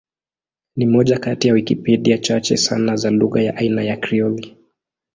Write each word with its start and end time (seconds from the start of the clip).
Ni 0.75 0.85
moja 0.85 1.19
kati 1.19 1.47
ya 1.47 1.53
Wikipedia 1.53 2.17
chache 2.17 2.57
sana 2.57 2.95
za 2.95 3.11
lugha 3.11 3.41
ya 3.41 3.55
aina 3.57 3.83
ya 3.83 3.97
Krioli. 3.97 4.57